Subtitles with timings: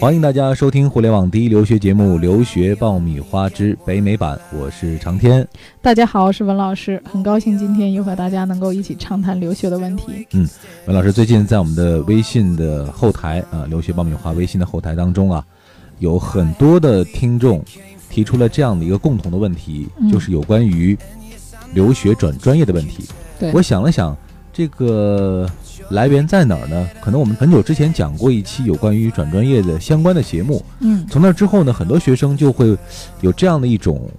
[0.00, 5.46] 欢迎大家收听互联网第一留学节目《留学爆米花之北美版》，我是长天。
[5.80, 10.26] 大家好，我是文老师，很高兴今天又和大家能够一起畅谈留学的问题。
[10.32, 10.48] 嗯
[10.86, 15.44] 文老师最近在我们的微信的后台啊，留学爆米花微信的后台当中啊，
[16.00, 17.64] 有很多的听众
[18.10, 20.98] 提出了这样的一个共同的问题，嗯就是有关于
[21.72, 23.04] 留学转专业的问题。
[23.38, 24.16] 对我想了想，
[24.52, 25.48] 这个
[25.88, 26.88] 来源在哪儿呢？
[27.00, 31.06] 可能我们很久之前讲过一期有关于转专业的相关的节目，嗯。
[31.10, 32.76] 从那之后呢，很多学生就会
[33.22, 34.10] 有这样的一种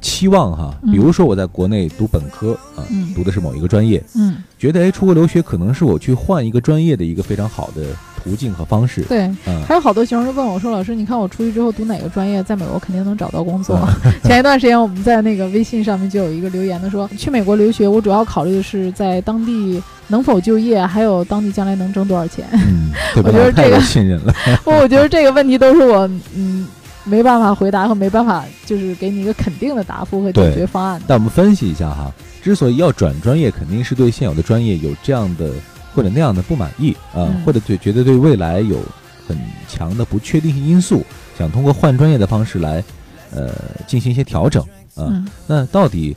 [0.00, 0.92] 期望哈，嗯。
[0.92, 3.12] 比如说我在国内读本科啊，嗯。
[3.12, 7.82] 读的是某一个专业，嗯，觉得哎，出国留学可能是我去换一个专业的一个非常好的
[8.26, 9.02] 途径和方式。
[9.02, 9.20] 对。
[9.46, 13.78] 嗯，还有好多学生就问我说：“老师，你看我出去之后读哪个专业，在美国肯定能找到工作。
[14.04, 22.44] 嗯 前一段时间我们在那个微信上面就有一个留言的说，去美国留学，我主要考虑的是在当地能否就业，还有当地将来能挣多少钱。
[22.52, 22.90] 嗯，
[23.22, 24.34] 我觉得这个信任了。
[24.66, 26.66] 我觉得这个问题都是我嗯
[27.04, 31.04] 没办法回答和没办法就是给你一个肯定的答复和解决方案的。
[31.06, 32.12] 但我们分析一下哈，
[32.42, 35.50] 之所以要转专业，肯定是对现有的专业有这样的
[35.96, 38.76] 或者那样的不满意啊、嗯或者对觉得对未来有
[39.26, 39.34] 很
[39.66, 41.02] 强的不确定性因素，
[41.38, 42.84] 想通过换专业的方式来
[43.34, 43.50] 呃
[43.86, 44.62] 进行一些调整
[44.94, 45.08] 啊。
[45.08, 46.14] 嗯那到底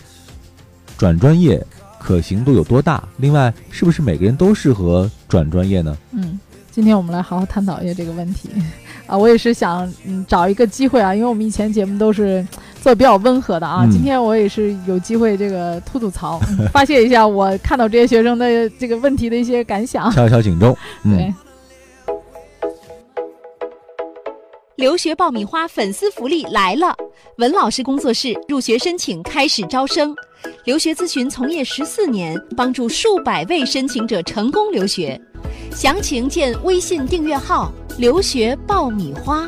[0.97, 1.65] 转专业
[1.97, 3.01] 可行度有多大？
[3.17, 5.97] 另外，是不是每个人都适合转专业呢？
[6.11, 6.37] 嗯，
[6.71, 8.49] 今天我们来好好探讨一下这个问题
[9.07, 9.17] 啊！
[9.17, 12.45] 我也是想嗯找一个机会啊，因为我们以前节目都是
[12.81, 20.11] 做比较温和的啊，嗯今天我也是有机会这个吐吐槽，嗯 发泄一下我看到这些学生的这个问题的一些感想。
[20.11, 20.75] 敲一敲警钟。
[21.03, 21.33] 嗯对，
[24.75, 26.95] 留学爆米花粉丝福利来了！
[27.37, 30.15] 文老师工作室入学申请开始招生，
[30.63, 35.19] 留学咨询从业十四年，帮助数百位申请者成功留学。
[35.71, 39.47] 详情见微信订阅号“留学爆米花”。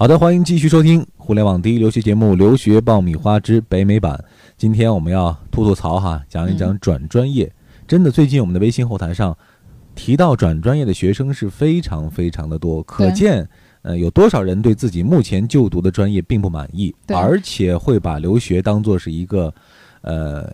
[0.00, 4.14] 好的，欢迎继续收听互联网第一留学节目《留学爆米花之北美版》。
[4.56, 7.52] 今天我们要吐吐槽哈，讲一讲转专业。
[7.84, 9.36] 真的，最近我们的微信后台上
[9.96, 13.44] 提到转专业的学生是非常非常的多，可见
[13.82, 19.52] 呃有多少人对自己目前就读的专业并不满意，而且会把留学当做是一个
[20.02, 20.48] 呃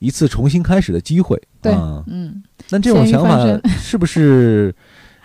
[0.00, 1.40] 一次重新开始的机会。
[1.62, 3.46] 对啊嗯，那这种想法
[3.78, 4.74] 是不是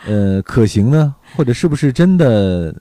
[0.06, 1.16] 呃可行呢？
[1.36, 2.76] 或者是不是真的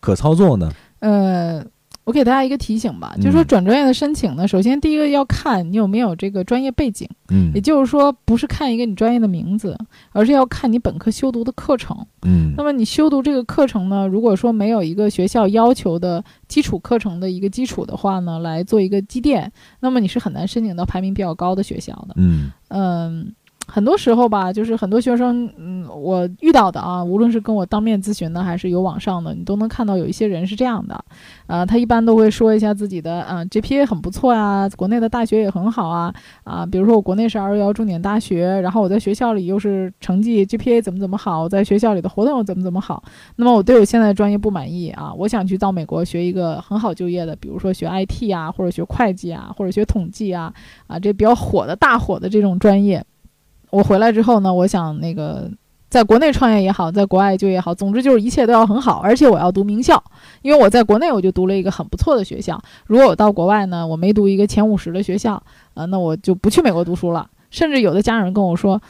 [0.00, 0.70] 可操作呢？
[1.00, 1.64] 呃。
[2.04, 9.76] 我给大家一个提醒吧，就是说嗯转专业的申请呢，首先第一个要看你有没有这个专业背景，嗯也就是说不是看一个你专业的名字，
[10.12, 11.94] 而是要看你本科修读的课程。
[12.22, 22.14] 嗯那么你修读这个课程呢，如果说没有一个学校要求的基础课程的一个基础的话呢，来做一个积淀，那么你是很难申请到排名比较高的学校的。
[22.16, 23.34] 嗯嗯，
[23.70, 31.04] 很多时候吧，就是很多学生，嗯，我遇到的啊，无论是跟我当面咨询的，还是有网上的，你都能看到有一些人是这样的，
[31.46, 36.12] 呃，他一般都会说一下自己的，啊、GPA 很不错呀，国内的大学也很好啊，
[36.44, 43.02] 啊，比如说我国内是二幺幺重点大学，然后我在学校里又是成绩 GPA 怎么怎么好，在学校里的活动又怎么怎么好，
[43.36, 50.50] 那么我对我现在专业不满意啊，我想去到美国学一个很好就业的，比如说学 IT 啊，或者学会计啊，或者学统计啊，
[50.86, 53.04] 啊，这比较火的大火的这种专业。
[53.70, 55.50] 我回来之后呢，我想那个
[55.88, 60.02] 在国内创业也好，在国外就业也好，总之就是一切都要很好，而且我要读名校，
[60.42, 62.60] 因为我在国内我就读了一个很不错的学校。
[62.86, 65.42] 如果我到国外呢，我没读一个前五十的学校，
[65.74, 67.28] 啊、那我就不去美国读书了。
[67.50, 68.80] 甚至有的家长跟我说。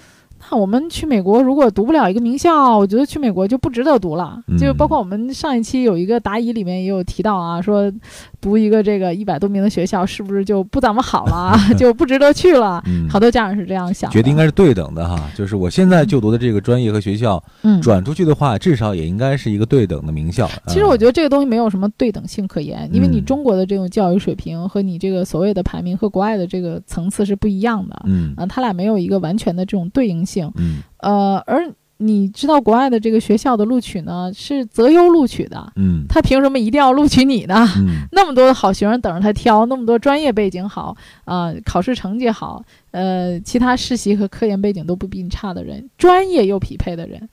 [0.50, 4.40] 那我们去美国，如果读不了一个名校，我觉得去美国就不值得读了。
[4.46, 7.92] 嗯就包括我们上一期有一个答疑里面也有提到啊，说
[8.40, 12.82] 读一个这个一百多名的学校，是不是就不怎么好了啊， 就不值得去了？
[12.86, 14.14] 嗯，好多家长是这样想的。
[14.14, 20.48] 觉得应该是对等的哈，就是我现在就读的这个专业和学校嗯，转出去的话，至少也应该是一个对等的名校。
[20.66, 30.50] 其实我觉得，这个东西没有什么对等性可言，因为你嗯中国的这种教育水平和你这个所谓的排名和国外的这个层次是不一样的，嗯啊，它俩没有一个完全的这种对应性。
[30.56, 37.66] 嗯呃，而你知道国外的这个学校的录取呢是择优录取的，嗯他凭什么一定要录取你呢？
[37.78, 47.28] 嗯 那么多的好学生等着他挑，那么多专业背景好啊、考试成绩好，呃，其他实习和科研背景都不比你差的人，专业又匹配的人，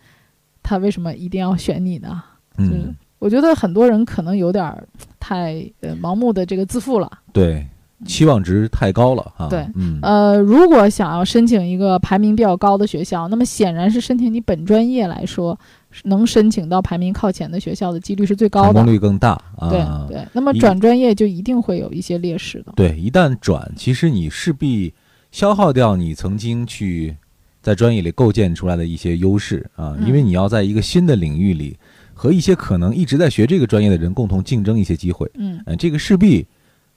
[0.64, 2.24] 他为什么一定要选你呢？
[2.58, 4.88] 嗯，我觉得很多人可能有点儿
[5.20, 7.12] 太呃盲目的这个自负了。
[7.32, 7.68] 对，
[8.06, 9.48] 期望值太高了啊。
[9.48, 15.58] 对嗯呃，如果想要申请一个排名比较高的学校，那么显然是申请你本专业来说，
[16.04, 18.94] 能申请到排名靠前的学校的几率是最高的成功。
[18.94, 19.70] 率更大啊。
[19.70, 22.74] 对对，那么转专业就一定会有一些劣势的。
[22.76, 24.94] 对，一旦转，其实你势必
[25.32, 27.16] 消耗掉你曾经去
[27.62, 31.78] 在专业里构建出来的一些优势啊，嗯因为你要在一个新的领域里
[32.14, 36.46] 和一些可能一直在学这个专业的人共同竞争一些机会，嗯嗯，这个势必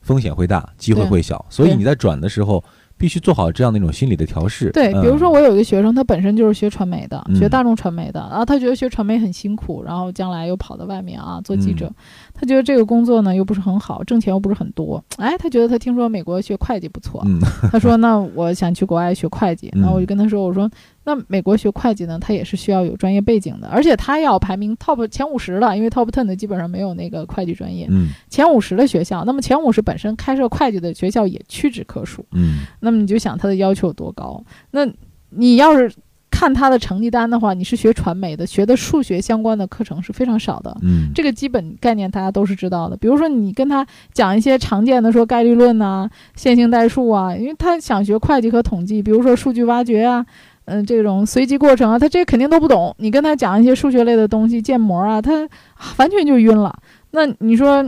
[0.09, 2.65] 风险会大，机会会小，所以你在转的时候
[2.97, 4.71] 必须做好这样的一种心理的调试。
[4.71, 5.03] 对，嗯。
[5.03, 7.37] 比如说我有一个学生，他本身就是学传媒的，嗯。
[7.37, 11.95] 学大众传媒的，然后他觉得学传媒很辛苦，然后将来又跑到外面啊做记者，嗯。
[12.33, 17.39] 他觉得这个工作呢又不是很好，挣钱又不是很多，哎，他觉得他听说美国学会计不错，嗯。
[17.71, 19.83] 他说那我想去国外学会计， 嗯。
[19.83, 20.69] 那我就跟他说，我说
[21.09, 32.23] 那美国学会计呢，他也是需要有专业背景的，而且他要排名 top 前五十了，因为 top ten 的基本上没有那个会计专业，嗯前五十的学校，那么前五十本身开设会计的学校也屈指可数。
[32.33, 34.45] 嗯那么你就想他的要求有多高？
[34.73, 34.87] 那
[35.31, 35.91] 你要是
[36.31, 40.77] 看他的成绩单的话，你是学传媒的，学的数学相关的课程是非常少的。
[40.83, 42.97] 嗯，这个基本概念大家都是知道的。
[42.99, 50.25] 比如说，你跟他讲一些常见的，说概率论呐、线性代数啊，因为他想学会计和统计，比如说数据挖掘啊，
[50.69, 52.95] 嗯、这种随机过程啊，他这肯定都不懂。
[52.99, 56.79] 你跟他讲一些数学类的东西，建模啊，他啊完全就晕了。
[57.11, 57.85] 那你说，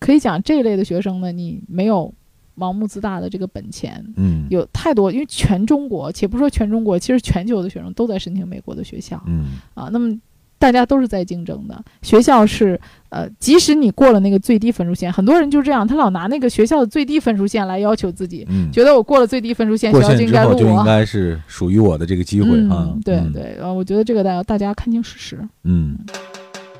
[0.00, 2.12] 可以讲这一类的学生呢，你没有
[2.56, 4.04] 盲目自大的这个本钱。
[4.16, 9.88] 嗯有太多，因为全中国，且不说全中国，其实全球的学生都在申请美国的学校嗯啊。
[9.92, 10.14] 那么
[10.58, 12.80] 大家都是在竞争的，学校是
[13.10, 20.84] 呃，即使你过了那个最低分数线，很多人就这样，他老拿那个学校的最低分数线来要求自己，嗯，觉得我过了最低分数线，学校就应该录我就应。
[20.84, 23.00] 该是属于我的这个机会啊嗯，。
[23.04, 25.38] 对嗯对，呃，我觉得这个大家大家看清事实。
[25.64, 25.98] 嗯。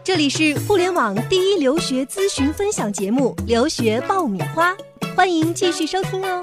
[0.03, 4.71] 这里是互联网第一留学咨询分享节目《留学爆米花》，
[5.17, 6.43] 欢迎继续收听哦。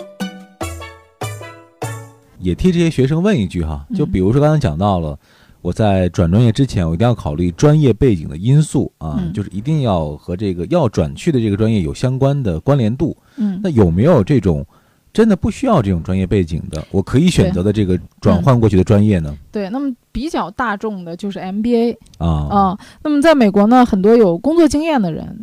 [2.40, 5.16] 也替这些学生问一句哈，就嗯比如说刚才讲到了，
[5.62, 13.16] 我在转专业之前，我一定要考虑专业背景的因素啊，嗯就是一定要和这个要转去的这个专业有相关的关联度。
[13.38, 14.66] 嗯那有没有这种
[15.14, 19.38] 真的不需要这种专业背景的，我可以选择的这个转换过去的专业呢？
[19.52, 22.80] 对，那么比较大众的就是 MBA 啊，啊。
[23.04, 25.41] 那么在美国呢，很多有工作经验的人，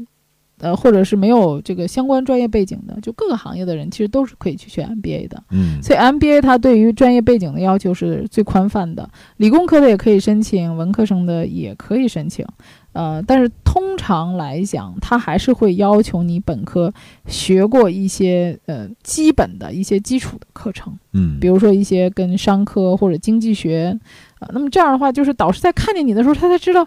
[0.61, 5.43] 呃，或者是没有这个相关专业背景的，就各个行业的人，其实都是可以去学 MBA 的。
[5.51, 12.45] 嗯所以 MBA 它对于专业背景的要求是最宽泛的，理工科的也可以申请，文科生的也可以申请。
[12.93, 16.93] 呃，但是通常来讲，它还是会要求你本科
[17.27, 23.97] 学过一些呃基本的一些基础的课程，嗯，比如说一些跟商科或者经济学，
[24.41, 26.85] 啊、那么这样的话，就是导师在看见你的时候，他才知道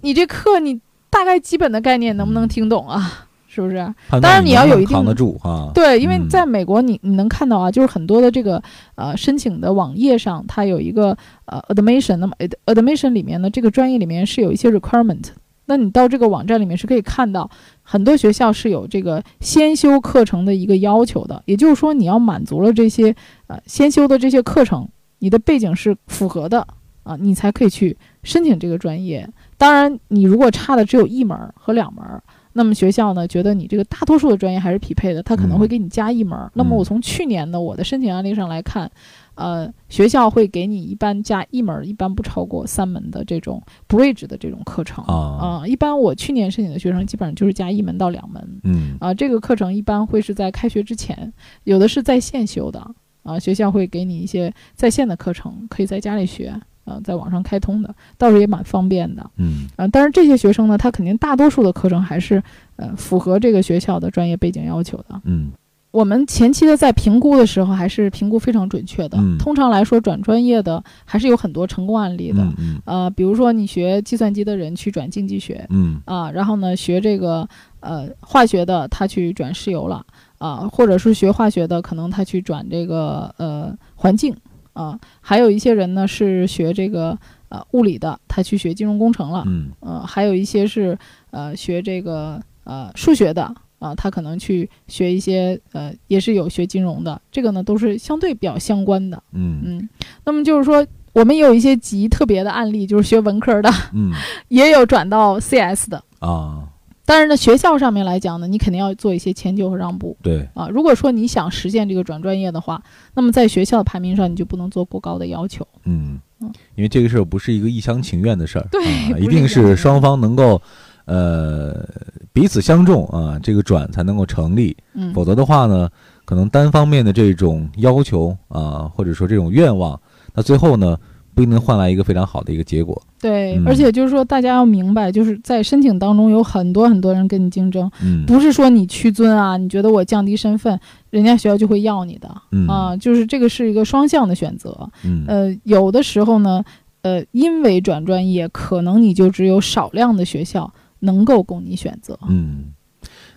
[0.00, 0.80] 你这课你
[1.12, 3.28] 大概基本的概念能不能听懂啊？
[3.46, 3.76] 是不是？
[4.08, 5.70] 当然你要有一定能不能扛得住啊。
[5.74, 8.62] 对，因为嗯在美国你，你能看到啊，就是很多的这个
[8.94, 11.14] 呃申请的网页上，它有一个
[11.44, 15.24] 呃 admission，那么 admission 里面呢，这个专业里面是有一些 requirement。
[15.66, 17.50] 那你到这个网站里面是可以看到，
[17.82, 23.14] 很多学校是有这个先修课程的一个要求的，也就是说，你要满足了这些
[23.48, 24.88] 呃先修的这些课程，
[25.18, 26.66] 你的背景是符合的
[27.02, 29.28] 啊，你才可以去申请这个专业。
[29.56, 32.22] 当然，你如果差的只有一门儿和两门儿，
[32.54, 36.50] 那么学校呢觉得你这个大多数的专业还是匹配的，他可能会给你加一门儿。
[36.54, 38.90] 那么我从去年的我的申请案例上来看，
[39.34, 51.32] 呃，学校会给你一般加一门儿，一般不超过三门的这种 bridge 的这种课程啊一般我去年申请的学生基本上就是加一门到两门嗯啊、这个课程一般会是在开学之前，
[51.64, 56.52] 有的是在线修的啊、学校会给你一些在线的课程，可以在家里学。
[56.84, 59.30] 呃，在网上开通的，倒是也蛮方便的。
[59.36, 62.42] 嗯啊，但是这些学生呢，他肯定大多数的课程还是
[62.76, 65.20] 呃符合这个学校的专业背景要求的。
[65.24, 65.50] 嗯
[65.92, 69.18] 我们前期的在评估的时候，还是评估非常准确的。
[69.20, 72.42] 嗯通常来说，转专业的还是有很多成功案例的。
[72.42, 77.46] 嗯嗯呃，比如说你学计算机的人去转经济学嗯啊，然后呢学这个
[77.80, 80.02] 呃化学的他去转石油了
[80.38, 84.34] 啊，或者是学化学的可能他去转这个呃环境
[84.72, 89.44] 啊，还有一些人呢是学这个呃物理的，他去学金融工程了。
[89.46, 90.98] 嗯呃，还有一些是
[91.30, 99.20] 呃学这个呃数学的啊、他可能去学一些呃也是有学金融的，这个呢都是相对比较相关的。
[99.32, 99.88] 嗯嗯，
[100.24, 104.12] 那么就是说我们也有一些极特别的案例，就是学文科的嗯
[104.48, 106.00] 也有转到 CS 的。
[106.20, 106.62] 啊，
[107.04, 110.16] 当然呢，学校上面来讲呢，你肯定要做一些迁就和让步。
[110.22, 110.68] 对，啊。
[110.68, 112.82] 如果说你想实现这个转专业的话，
[113.14, 115.66] 那么在学校的排名上你就不能做过高的要求。
[115.84, 116.18] 嗯。
[116.44, 120.60] 嗯，因为这个事儿不是一个一厢情愿的事儿，对啊，一定是双方能够
[121.04, 121.88] 呃
[122.32, 125.88] 彼此相中啊，这个转才能够成立，嗯，否则的话呢，
[126.24, 130.00] 可能单方面的这种要求啊，或者说这种愿望，
[130.34, 130.98] 那最后呢
[131.34, 133.00] 不一定能换来一个非常好的一个结果。
[133.20, 140.78] 对，嗯而且就是说，大家要明白，就是在申请当中有很多很多人跟你竞争，嗯，不是说你屈尊啊，你觉得我降低身份，
[141.10, 142.28] 人家学校就会要你的。
[142.50, 144.88] 嗯啊，就是这个是一个双向的选择。
[145.04, 146.62] 嗯呃，有的时候呢，
[147.02, 152.18] 呃，因为转专业，可能你就只有少量的学校能够供你选择。
[152.28, 152.64] 嗯，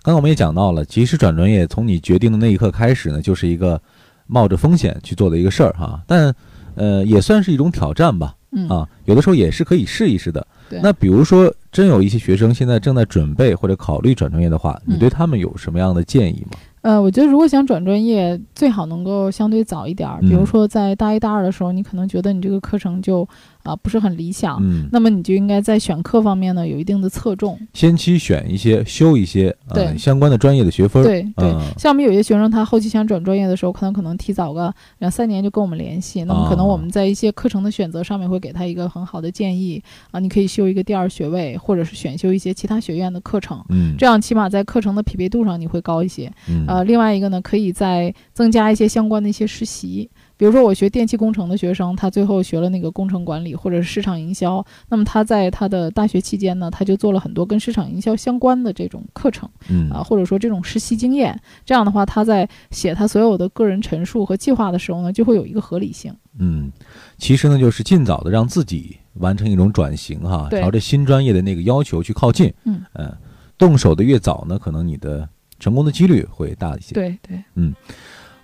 [0.01, 3.79] 刚刚我们也讲到了，其实转专业从你决定的那一刻开始呢，就是一个
[4.27, 6.01] 冒着风险去做的一个事儿哈。
[6.07, 6.33] 但
[6.75, 8.35] 呃，也算是一种挑战吧。
[8.51, 10.45] 嗯啊，有的时候也是可以试一试的。
[10.69, 16.57] 对那比如说，真有一些学生现在正在准备或者考虑转专业的话，你嗯对他们有什么样的建议吗？
[16.81, 20.21] 呃，我觉得如果想转专业，最好能够相对早一点儿。
[20.21, 23.27] 比如嗯说在大一、大二的时候，你可能觉得你这个课程就
[23.65, 27.59] 啊、不是很理想，嗯，那么你就应该在选课方面呢有一定的侧重。
[27.73, 31.05] 先期选一些，修一些呃对相关的专业的学分儿。
[31.05, 36.23] 对对，嗯像我们有些学生，他后期想转专业的时候，可能可能提早个两三年就跟我们联系。
[36.23, 39.81] 那么可能哦我们在一些课程的选择上面会给他一个很好的建议
[40.11, 43.63] 啊，你可以修一个第二学位，或者是选修一些其他学院的课程。
[43.69, 46.31] 嗯，这样起码在课程的匹配度上你会高一些。
[46.47, 50.09] 嗯呃，另外一个呢，可以再增加一些相关的一些实习。
[50.37, 59.49] 比如说，我学电气工程的学生，他最后学了那个工程管理或者是市场营销，那么他在他的大学期间呢，他就做了很多跟市场营销相关的这种课程。
[59.69, 66.13] 嗯啊，或者说这种实习经验，这样的话，他在写他所有的个人陈述和计划的时候呢，就会有一个合理性。
[66.37, 66.71] 嗯，
[67.17, 72.53] 其实呢，就是尽早的让自己完成一种转型哈，朝着新专业的那个要求去靠近。
[72.65, 73.15] 嗯呃
[73.57, 75.25] 动手的越早呢，可能你的
[75.61, 77.41] 成功的几率会大一些。，对对，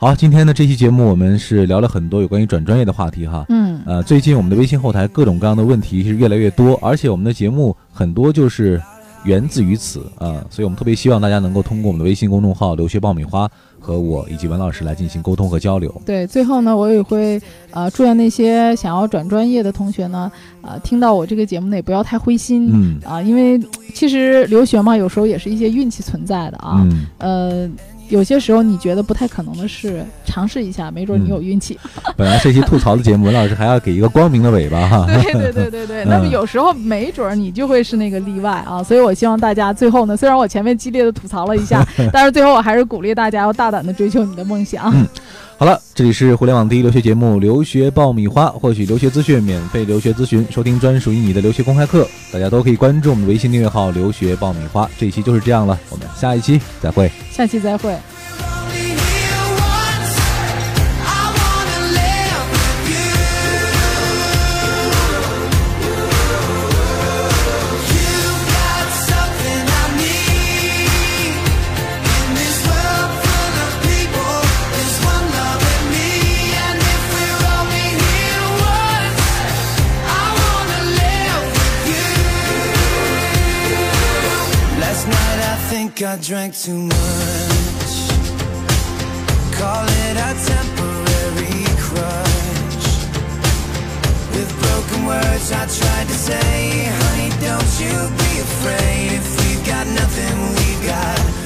[0.01, 3.45] 好，今天呢这期节目我们是聊了很多有关于转专业的话题哈。
[3.49, 8.81] 嗯，呃，最近我们的微信后台各种各样的问题是越来越多，而且我们的节目很多就是
[9.25, 13.47] 源自于此啊、所以我们特别希望大家能够通过我们的微信公众号“留学爆米花”
[13.79, 16.01] 和我以及文老师来进行沟通和交流。
[16.03, 16.25] 对。
[16.25, 17.39] 最后呢，我也会
[17.69, 20.31] 呃祝愿那些想要转专业的同学呢，
[20.63, 22.71] 呃，听到我这个节目呢，也不要太灰心。
[22.73, 26.83] 嗯啊，因为其实留学嘛，有时候也是一些运气存在的啊。
[26.89, 27.69] 嗯，呃，
[28.11, 31.79] 有些时候你觉得不太可能的事，尝试一下，没准你嗯有运气。
[32.17, 35.07] 本来是一期吐槽的节目，文老师还要给一个光明的尾巴 哈。
[35.07, 44.91] 对对对对对，那么嗯有时候没准儿你就会是那个例外啊，所以我希望大家最后呢，虽然我前面激烈的吐槽了一下， 但是最后我还是鼓励大家要大胆的追求你的梦想。
[44.93, 45.07] 嗯
[45.57, 54.89] 好了，这里是互联网第一留学节目《留学爆米花》，获取留学资讯、免费留学咨询、收听专属于你的留学公开课，大家都可以关注我们的微信订阅号“留学爆米花”。
[54.97, 57.11] 这一期就是这样了，我们下一期再会。
[57.31, 57.95] 下期再会。
[86.03, 87.91] I drank too much.
[89.53, 92.87] Call it a temporary crush.
[94.33, 99.11] With broken words I tried to say, honey, don't you be afraid.
[99.13, 101.40] If we've got nothing, we've got